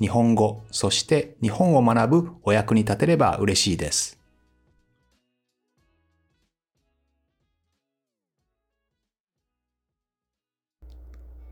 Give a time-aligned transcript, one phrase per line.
[0.00, 4.16] 日本語、そして日本を学ぶお役に立てれば嬉しいです。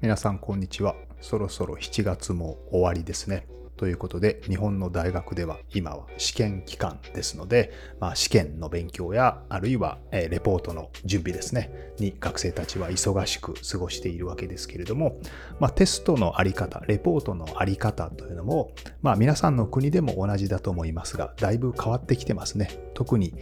[0.00, 0.94] 皆さんこんにちは。
[1.20, 3.48] そろそろ7月も終わりですね。
[3.76, 15.20] ということで、日本の大学では今は試験期間ですので、まあ、試験の勉強や、あるいは、レポートの準備ですね、に学生たちは忙しく過ごしているわけですけれども、
[15.60, 22.70] まあ、テストのあり方、レポートのあり方というのも、まあ、皆さんの国でも同じだと思いますが、だいぶ変わってきてますね。
[22.94, 23.34] 特に、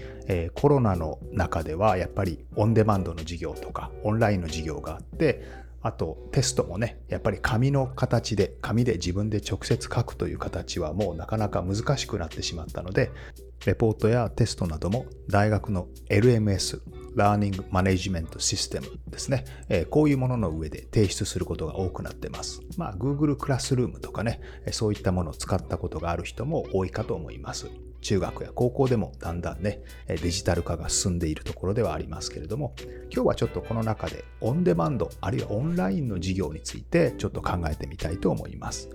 [0.55, 13.11] コロナの中では、やっぱりオンデマンドの授業とか、オンラインの授業があって、あとテストもね、やっぱり紙の形で、紙で自分で直接書くという形はもうなかなか難しくなってしまったので、
[13.67, 16.81] レポートやテストなども大学の LMS、
[17.15, 22.63] Learning Management System ですね、えー、こういうものの上で提出することが多くなってます。
[22.79, 24.41] まあ、Google クラスルームとかね、
[24.71, 27.69] そういったものを使ったことがある人も多いかと思います。
[28.05, 32.75] 中学や高校でもだんだんね、デジタル化が進んでいるところではありますけれども、
[33.11, 38.91] 今日はちょっとこの中でオンデマンド、あるいはオンラインの授業についてちょっと考えてみたいと思います。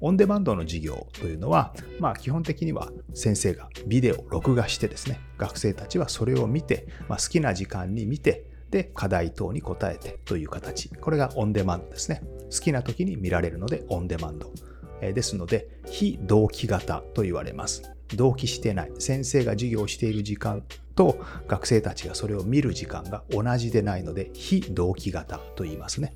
[0.00, 10.90] オンデマンドの授業というのは、まあ基本的には先生がビデオを録画してですね、学生たちはそれを見て、まあ、好きな時間に見て、で、課題等に答えてという形。
[10.90, 12.22] これがオンデマンドですね。
[12.50, 14.52] 好きな時に見られるのでオンデマンド。
[15.00, 17.97] ですので、非同期型と言われます。
[18.16, 18.92] 同期してない。
[18.98, 20.62] 先生が授業をしている時間
[20.94, 26.14] と学生たちがそれを見る時間が同じでないので、非同期型と言いますね。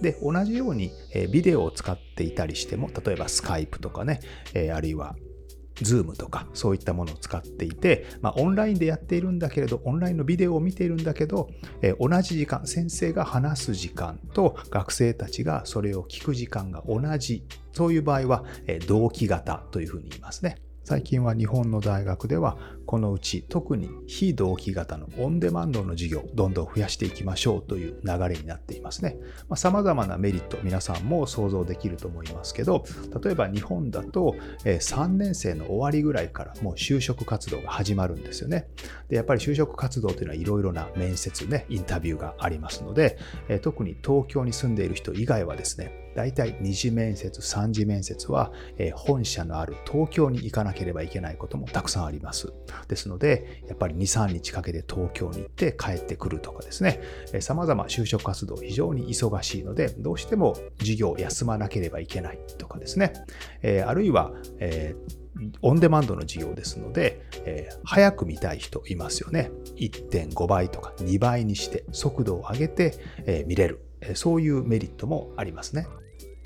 [0.00, 0.92] で、同じように、
[1.32, 4.20] ビデオを使っていたりしても、例えばスカイプとかね、
[4.74, 5.16] あるいは
[5.82, 11.50] Zoom とかそういったものを使っていて、まあ、オンラインでやっているんだけれど、オンラインのビデオを見ているんだけど、
[11.82, 20.56] え同じ時間、先生が話す時間と学生たちがそれを聞く時間が同じ、そういう場合は、え同期型というふうに言いますね。
[20.84, 22.56] 最近は日本の大学では
[22.90, 29.16] このうち特に非同期型のオンデマンドの授業どんどん増やしていきましょうという流れになっていますね。
[29.48, 32.82] まあ、様々なメリット皆さんも想像できると思いますけど
[33.22, 34.34] 例えば日本だと
[34.64, 38.66] 3年生の終わりぐらいからもう就職活動が始まるんですよね。
[39.08, 43.18] でやっぱり就職活動というのはいろいろな面接ねインタビューがありますので
[43.62, 52.52] 特に東京に住んでいる人以外はですね大体二次面接、三次面接は、え本社のある東京に行かなければいけないこともたくさんあります。
[52.86, 57.00] ですので、やっぱり2、3日かけて東京に行って帰ってくるとかですね、
[57.40, 63.12] 様々就職活動非常に忙しいので、どうしても授業を休まなければいけないとかですね、
[63.62, 64.94] えあるいは、え
[65.62, 69.50] オンデマンドの授業ですので、えー、早く見たい人いますよね。
[69.76, 74.14] 1.5倍とか2倍にして速度を上げて、えー、見れるえ。
[74.14, 75.86] そういうメリットもありますね。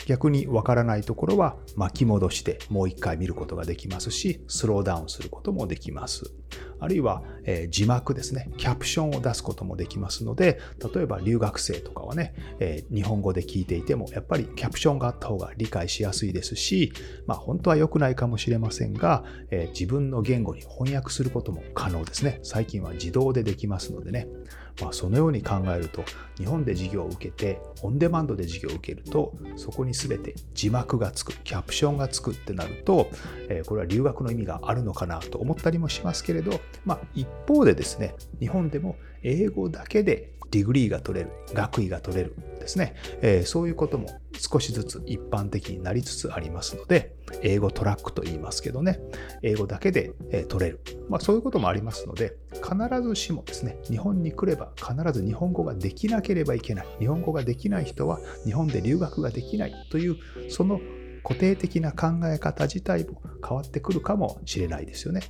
[0.06, 6.32] 逆にわからないところは巻き戻してもう一回見ることができますし、スローダウンすることもできます。
[6.80, 10.60] あるいは、え、字幕ですね、キャプションを出すこともできますので、
[10.94, 16.92] 例えば留学生とかはね、え、日本語で聞いていても、やっぱりキャプションがあった方が理解しやすいですし、
[17.26, 22.40] まあ本当は良くないかもしれませんが、え、自分の言語に翻訳することも可能ですね。
[22.42, 24.28] 最近は自動でできますのでね。
[24.80, 26.04] まあ、そのように考えると、
[26.36, 33.10] 日本で授業を受けて、オンデマンドで授業を受けると、そこに全て字幕がつく、キャプションがつくってなると、
[33.48, 44.08] えこれは留学の意味があるのかなと思ったりもしますけれど、どまあ、一方でですね、日本でも英語だけで degree が取れる、学位が取れるですね、えー、そういうことも
[44.38, 49.00] 少しずつ一般的になりつつありますので、英語トラックと言いますけどね、
[49.42, 50.80] 英語だけで、えー、取れる。
[51.08, 56.86] まあそういうこともありますので、必ずしもですね、日本に来れば必ず日本語ができなければいけない。
[57.00, 60.16] 日本語ができない人は日本で留学ができないという、
[60.48, 60.80] その
[61.24, 65.22] 固定的な考え方自体も変わってくるかもしれないですよね。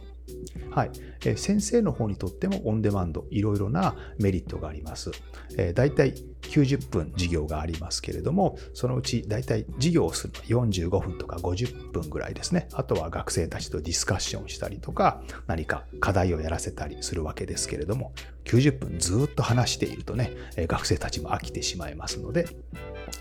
[0.71, 0.91] はい、
[1.37, 5.13] 先生の方にとってもオンデマンドいろいろなメリットがあります。
[5.57, 12.69] えー、だいたい90分授業がありますけれども、そのうちだいたい授業をするのは45分とか50分ぐらいですね。
[12.73, 18.13] あとは学生たちとディスカッションしたりとか、何か課題をやらせたりするわけですけれども、
[18.45, 22.47] 90分ずっと話しているとね、学生たちも飽きてしまいますので、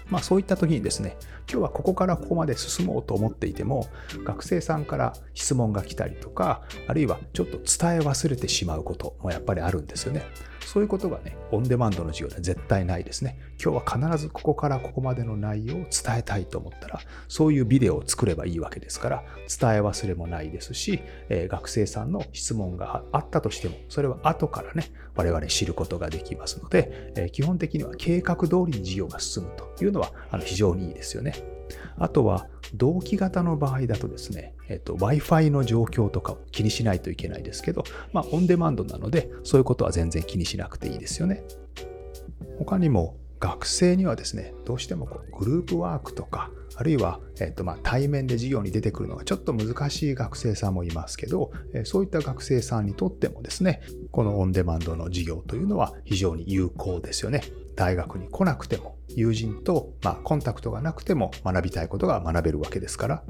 [0.10, 1.18] まあそういった時にですね、
[1.50, 3.88] 今日はここからここまで進もうと思っていても、
[4.24, 10.24] 学生さんから質問が来たりとか、ああるいはちょっと伝え忘れてしまうこともやっぱりあるんですよね。
[10.66, 13.38] そういうことがね、オンデマンドの授業では絶対ないですね。
[13.62, 31.34] 今日は必ずここからここまでの内容を伝えたいと思ったら、そういうビデオを作ればいいわけですから、伝え忘れもないですし、え、学生さんの質問があったとしても、それは後からね、我々知ることができますので、え、基本的には計画通りに授業が進むというのはあの非常にいいですよね。
[31.98, 37.84] あとは、同期型の場合だとですね、えっと、Wi-Fi の状況とかを気にしないといけないですけど、
[38.14, 41.44] まあ、オンデマンドなので、そういうことは全然気にししなくていいですよね。
[42.60, 51.52] 他にも、学生にはですね、どうしてもこうグループワークとか、あるいは、えっと、ま対面で授業に出てくるのがちょっと難しい学生さんもいますけど、
[51.84, 57.42] そういった学生さんにとってもですね、このオンデマンドの授業というのは非常に有効ですよね。
[57.76, 63.24] 大学に来なくても、友人と、ま、コンタクトがなくても学びたいことが学べるわけですから、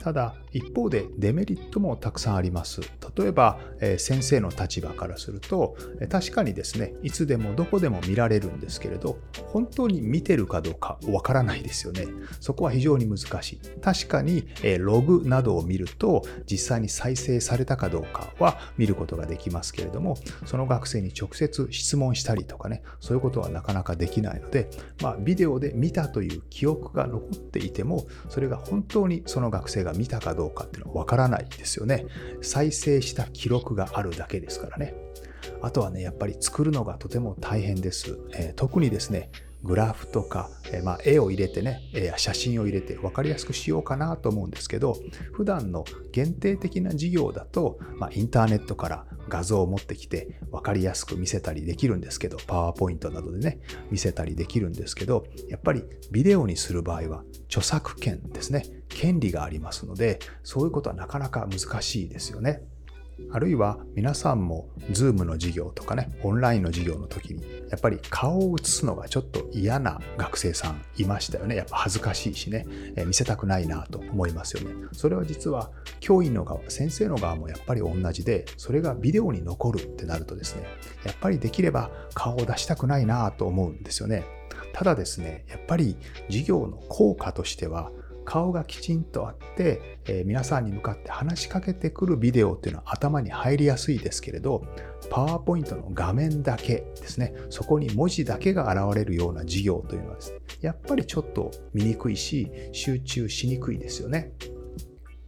[0.00, 2.80] ただ一方でデメリットもたくさんあります。
[3.16, 5.76] 例えば、え、先生の立場からすると
[6.08, 12.06] 確かにですねいつでもどこでも見られるんですけれど本当に見てるかどうかわからないですよね。
[12.40, 13.60] そこは非常に難しい。
[13.80, 20.16] 確かに、え、ログなどを見ると実際に再生されたかどうかは見ることができますけれども
[20.46, 24.70] その学生に直接質問したりとかねそういうことはなかなかできないので、
[25.02, 32.06] まあ、ビデオで見たという記憶が残っていてもそれが本当にその学生が見たかどうかどうかっていうのはわからないですよね。
[32.40, 34.94] 再生した記録があるだけですからね。
[35.60, 38.18] あとはね、やっぱり作るのがとても大変です。
[38.34, 39.30] えー、特にですね、
[39.62, 44.96] グラフとか、えー、まあ、絵を入れてね、えー、写真を入れて分かりやすくしようかなと思うんですけど、
[45.32, 53.60] 普段の限定的な授業だと、まあ、インターネットから画像を持ってきて分かりやすく見せたりできるんですけど、パワーポイントなどでね、
[53.90, 58.79] 見せたりできるんですけど、やっぱりビデオにする場合は著作権ですね。
[58.90, 62.62] 権利がありますので、そういうことはなかなか難しいですよね。
[63.32, 71.56] あるいは皆さんも Zoom の授業とかね、オンラインの授業の時に、やっぱり顔を映すのがちょっと嫌な学生さんいましたよね。
[71.56, 72.66] やっぱ恥ずかしいしね、
[72.96, 74.74] え見せたくないなと思いますよね。
[74.92, 75.70] それは実は
[76.00, 80.64] 教員の側、先生の側もやっぱり同じで、それがビデオに残るってなるとですね、
[81.04, 84.24] やっぱりできれば顔を出したくないなと思うんですよね。
[84.72, 85.96] ただですね、やっぱり
[86.28, 87.92] 授業の効果としては、
[88.30, 94.64] 顔がきちんとあって、えー、皆さんに向かって話しかけてくるビデオっていうのは頭に入りやすいですけれど、
[95.10, 104.30] パワーポイントの画面だけですね、そこに文字だけが現れるような授業というのはですね、やっぱりちょっと見にくいし、集中しにくいですよね。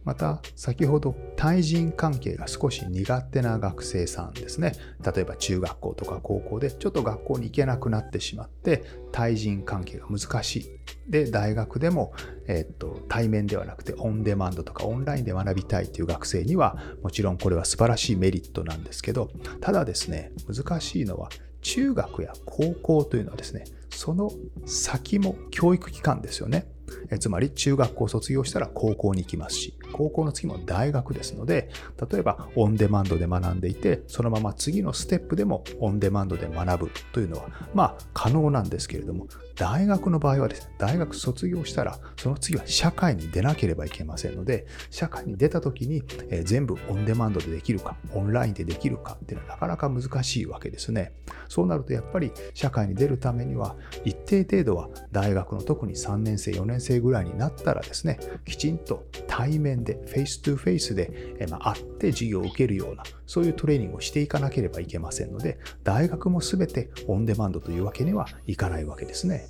[0.05, 4.73] また先ほど対人関係が少し苦手な学生さんですね。
[5.03, 10.65] 例えば中学校とか高校でちょっと学校に行けなくなってしまって対人関係が難しい。
[11.07, 12.13] で大学でも、
[12.47, 19.29] えっと対面ではなくてオンデマンドとかオンラインで学びたいという学生にはもちろんこれは素晴らしいメリットなんですけど
[19.59, 21.29] ただですね難しいのは
[21.61, 24.31] 中学や高校というのはですねその
[24.65, 26.67] 先も教育機関ですよね。
[27.09, 31.69] えつまり中学校を卒業したら高校に行きますし、高校の次も大学ですので、
[32.11, 51.13] 例えばオンデマンドで学んでいて、そのまま次のステップでもオンデマンドで学ぶというのは、まあ可能なんですけれども、大学の場合はですね、大学卒業したら、その次は社会に出なければいけませんので、社会に出た時に、えー、全部オンデマンドでできるか、オンラインでできるかっていうのはなかなか難しいわけですね。
[51.49, 69.42] そうなるとやっぱり社会に出るためには、一定程度は大学の特に3年生、4年生ぐらいになったらですね、きちんと対面で、 face to face で、えー、まあ、会って授業を受けるような、そういうトレーニングをしていかなければいけませんので、大学も全てオンデマンドというわけにはいかないわけですね。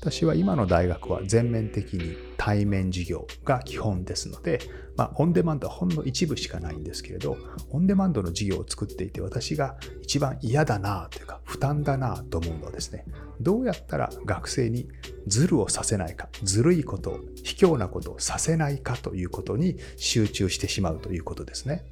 [0.00, 4.60] 私は今の大学は全面的に対面授業が基本ですので、
[4.96, 7.38] まあ、オンデマンドはほんの一部しかないんですけれど、
[7.70, 13.06] オンデマンドの授業を作っていて私が一番嫌だなというか負担だなと思うのはですね、
[13.40, 14.88] どうやったら学生に
[15.26, 21.86] ズルをさせないか、ずるいこと、卑怯なことをさせないかということに集中してしまうということですね。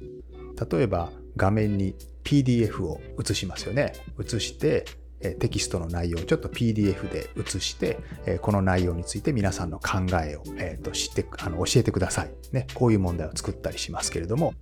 [0.71, 3.93] 例えば画面に PDF を映しますよね。
[4.23, 4.85] 映して
[5.31, 7.99] テキストの内容をちょっと PDF で写して、
[8.41, 12.67] この内容について皆さんの考えを、えと知ってあの教えてください、ね。
[12.73, 14.53] こういう問題を作ったりしますけれども、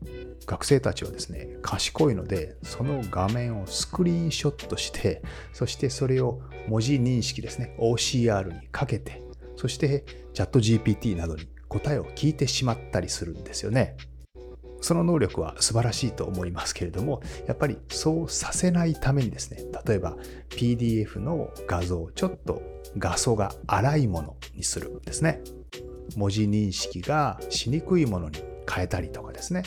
[0.46, 5.22] 学生たちはですね、賢いので、その画面をスクリーンショットして、
[5.54, 9.22] そしてそれを文字認識ですね、OCR にかけて、
[9.56, 13.96] そしてチャット GPT などに答えを聞いてしまったりするんですよね。
[14.82, 20.18] その能力は素晴らしいと思いますけれども、やっぱりそうさせないためにですね、例えば
[20.50, 22.62] PDF の画像をちょっと
[22.98, 25.42] 画素が荒いものにするんですね。
[26.18, 29.64] 文字認識がしにくいものに変えたりとかですね。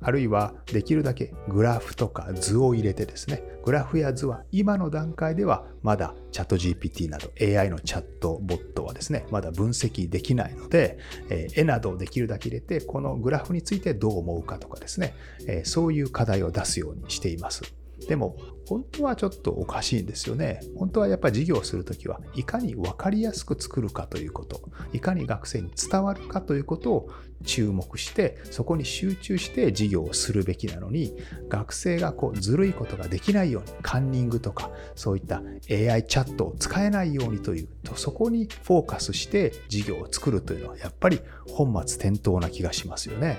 [0.00, 10.98] あるいはできるだけグラフとか図を入れてですね、グラフや図は今の段階ではまだチャット GPT など AI のチャットボットはですね、まだ分析できないので、
[11.30, 15.14] え絵などをできるだけ入れて、このグラフについてどう思うかとかですね、
[15.46, 17.62] えそういう課題を出すようにしています。
[18.06, 20.60] でも、本当はちょっとおかしいんですよね。
[20.76, 27.10] 本当はやっぱり授業をするときは、いかに分かりやすく作るかということ、いかに学生に伝わるかということを
[27.44, 31.14] 注目して、そこに集中して授業をするべきなのに、
[31.48, 43.38] 学生がこうずるいことができないように、カンニングとか、そういった AI チャットを使えないようにというと、そこにフォーカスして授業を作るというのは、やっぱり本末転倒な気がしますよね。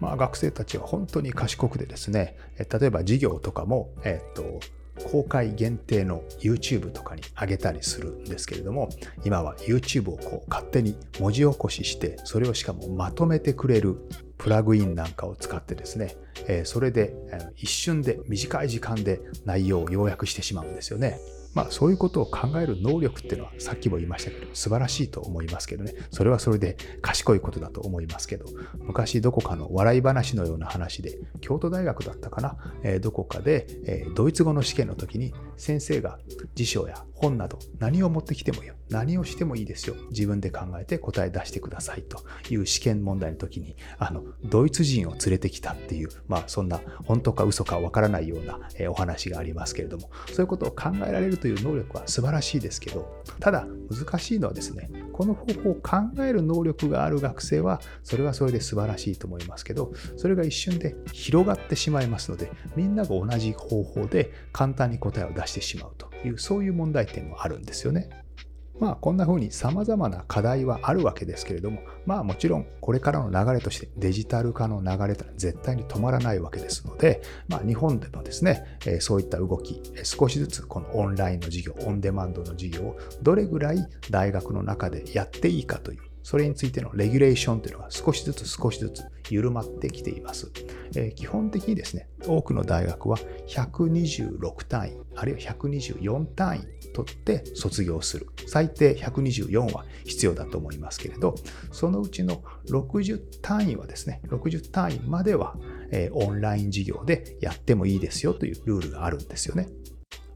[0.00, 4.60] まあ、学生たちは本当に賢くてですね、例えば授業とかも、えっと、
[5.10, 8.90] 公開限定の YouTube とかに上げたりするんですけれども、
[9.24, 13.96] 今は YouTube をこう勝手に文字起こしして、それをしかもまとめてくれる
[14.38, 17.14] プラグインなんかを使ってですね、えそれで
[17.56, 21.18] 一瞬で短い時間で内容を要約してしまうんですよね。
[21.54, 25.94] まあそういうことを考える能力っていうのはさっきも言いましたけど素晴らしいと思いますけどね。
[26.10, 28.46] それはそれで賢いことだと思いますけど
[28.78, 36.18] 昔どこかの笑い話のような話で京都大学だったかな、えー、どこかで、えー、ドイツ語の試験の時に先生が
[36.54, 38.74] 辞書や本など何を持ってきてもいいよ。
[38.90, 39.94] 何をしてもいいですよ。
[40.10, 68.08] 自分で考えて答え出してくださいという試験問題の時にあのドイツ人を連れてきたっていうまあそんな本当か嘘かわからないような、えー、お話がありますけれどもそういうことを考えられるという能力は素晴らしいですけど、ただ難しいのはですね、この方法を考える能力がある学生は、それはそれで素晴らしいと思いますけど、それが一瞬で広がってしまいますので、みんなが同じ方法で簡単に答えを出してしまうという、そういう問題点もあるんですよね。
[68.80, 90.50] まあこんなふうに様々な課題はあるわけですけれども、まあもちろんこれからの流れとしてデジタル化の流れというのは絶対に止まらないわけですので、まあ日本でもですね、そういった動き、少しずつこのオンラインの授業、オンデマンドの授業をどれぐらい大学の中でやっていいかというそれについてのレギュレーションというのが少しずつ少しずつ緩まってきています。
[90.94, 98.28] えー、基本的にですね、多くの大学は126単位、あるいは124単位取って卒業する。
[98.46, 101.34] 最低124は必要だと思いますけれど、
[101.70, 105.56] そのうちの60単位はですね、60単位までは、
[105.90, 109.68] えー、オンライン授業でやってもいいですよというルールがあるんですよね。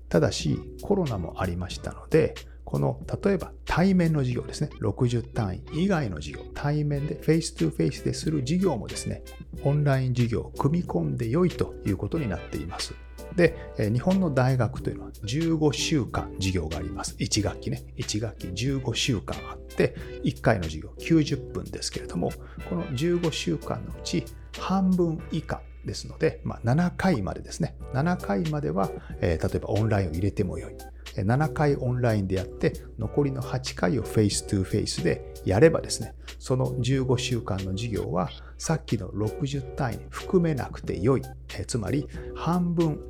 [0.09, 2.35] ただし、コロナもありましたので、
[2.66, 9.23] この例えば対面の授業ですね、60単位以外の授業、対面でフェイス2フェイスでする授業もですね、
[9.62, 12.92] オンライン授業を組み込んで良いということになっています。
[13.37, 17.14] で、日本の大学というのは15週間授業があります。
[17.20, 17.85] 1学期ね。
[17.96, 19.94] 1学期15週間あって、
[20.25, 22.32] 1回の授業90分ですけれども、
[22.68, 24.25] この15週間のうち
[24.58, 27.76] 半分以下ですので、まあ、7回までですね。
[27.92, 30.75] 7回までは、えー、例えばオンラインを入れてもよい。
[31.23, 41.23] 7回オンラインでやって、残りの8回をフェイス2フェイスでやればですね、その15週間の授業はさっきの60単位に含めなくてよい。
[41.66, 43.00] つまり半分、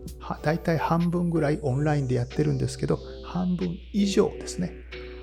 [0.42, 4.72] だいたい半分ぐらいオンラインでやってるんですけど、半分以上ですね、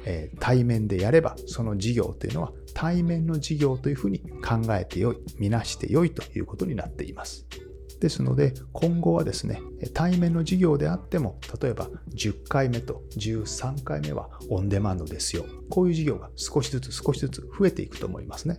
[0.06, 7.46] え対面でやれば、その授業というのは対面の授業というふうに考えてよい、みなしてよいということになっています。
[8.04, 9.62] ですので、今後はですね、
[9.94, 15.46] 対面の授業であっても、例えば10回目と13回目はオンデマンドですよ。
[15.70, 18.58] こういう授業が少しずつ少しずつ増えていくと思いますね。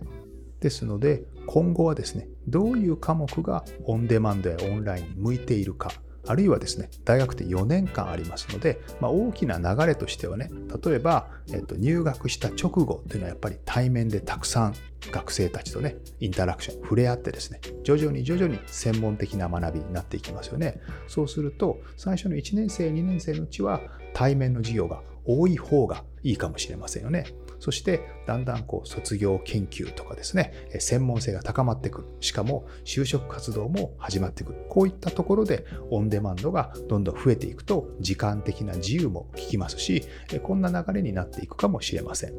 [0.61, 5.91] ですので、今後はですね、どういう科目がオンデマンドやオンラインに向いているか、
[6.27, 10.49] あるいはですね、大学って4年間ありますので、まあ、大きな流れとしてはね、
[10.83, 14.75] 例えば、えっと、入学した直後というのはやっぱり対面でたくさん
[15.11, 20.79] 学生たちとね、インタラクション、触れ合ってですね、徐々に徐々に専門的な学びになっていきますよね。
[21.07, 23.81] そうすると、最初の1年生、2年生のうちは
[24.15, 27.25] 対面の授業が多い方がいいかもしれませんよね。
[27.59, 32.07] そしてだんだんこう卒業研究とかですね、専門性が高まってくる。
[32.21, 34.65] しかも就職活動も始まってくる。
[34.69, 40.05] こういったところでオンデマンドがどんどん増えていくと時間的な自由も効きますし、
[40.43, 42.33] こんな流れになっていくかもしれません。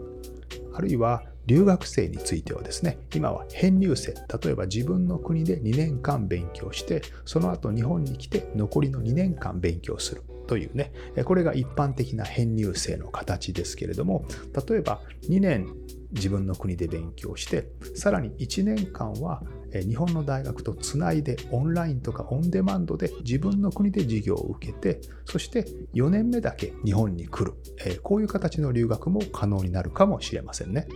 [0.73, 10.23] あるいは留学生についてはですね、今は編入生、例えば自分の国で2年間勉強して、その後日本に来て残りの2年間勉強する。
[10.47, 10.93] というね、
[11.25, 14.25] これが一般的な編入生の形ですけれども、
[14.69, 15.69] 例えば2年
[16.13, 27.55] 自分の国で勉強してさらに1年間は日本の大学とつないでオンラインとかオンデマンドで自分の国で授業を受けてそして4年目だけ日本に来る。
[28.03, 30.87] こういう形の留学も可能になるかもしれませんね。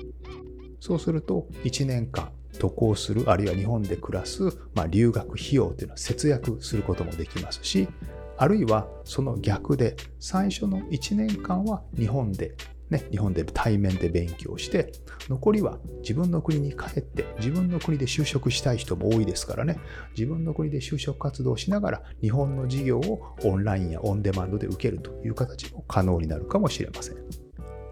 [0.80, 4.42] そうすると1年間渡航するあるいは日本で暮らす、
[4.74, 7.88] まあ、留学費用というのは節約することもできますし
[8.40, 12.54] あるいはその逆で最初の1年間は日本で
[12.88, 14.92] ね、日本で対面で勉強して、
[15.28, 19.78] 残りは自分の国に帰って、自分の国で就職したい人も多いですからね、
[20.16, 27.49] 自分の国で就職活動しながら、日本の事業をオンラインやオンデマンドで受けるという形も可能になるかもしれません。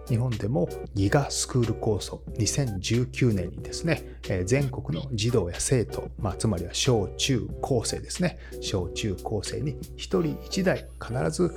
[0.09, 11.51] 日本でもギガスクール構想2019年にですね、全国の児童や生徒、まあ、つまりは小中高生ですね、小中高生に1人1台必ず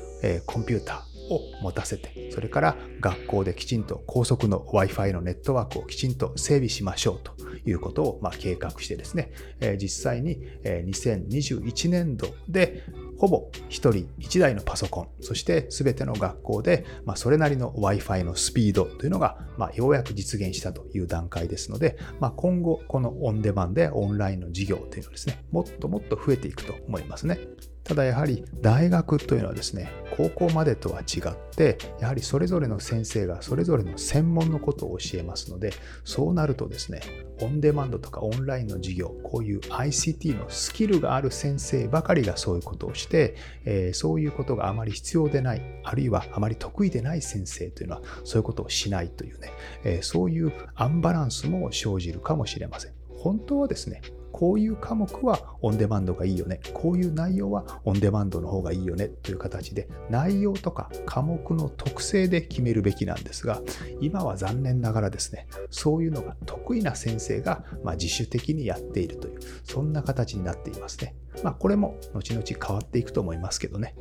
[0.46, 7.33] コンピューター、を持たせて、それから学校できちんと高速の Wi-Fi のネットワークをきちんと整備しましょうと
[7.65, 9.31] いうことをま計画してですね、
[9.79, 12.83] 実際に2021年度で
[13.17, 27.39] ほぼ1人1台のパソコン、そして全ての学校でまそれなりの Wi-Fi のスピードというのがまようやく実現したという段階ですので、ま今後このオンデマンドやオンラインの授業というのはですね、もっともっと増えていくと思いますね。
[27.83, 35.73] ただやはり大学というのはですね、高校までとは違って、やはりそれぞれの先生がそれぞれの専門のことを教えますので、
[36.03, 37.01] そうなるとですね、
[37.41, 43.35] オンデマンドとかオンラインの授業、こういう ICT のスキルがある先生ばかりがそういうことをして、
[43.65, 49.51] えー、そういうことがあまり必要でない、あるいはあまり得意でない先生というのはそういうことをしないというね、
[49.83, 52.93] えー、そういうアンバランスも生じるかもしれません。
[53.09, 54.01] 本当はですね、
[54.41, 56.62] こういう科目はオンデマンドがいいよね。
[56.74, 63.62] こういう内容はオンデマンドの方がいいよねという形で内容とか科目の特性で決めるべきなんですが、
[64.00, 71.13] 今は残念ながらですね、そういうのが得意な先生がま自主的にやっているという、そんな形になっていますね。
[71.43, 73.93] まあこれも後々変わっていくと思いますけどね。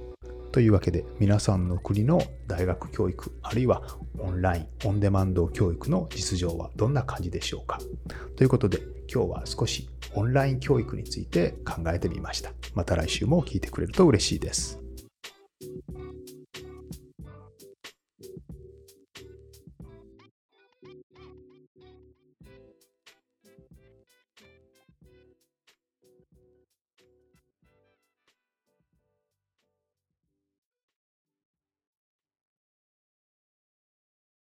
[0.53, 3.83] というわけで皆さんの国の大学教育あるいは
[4.19, 7.79] オンラインオンデマンド教育の実情はどんな感じでしょうか？
[8.37, 8.79] ということで
[9.13, 12.53] 今日は少しオンライン教育について考えてみました。
[12.75, 14.81] また来週も聞いてくれると嬉しいです。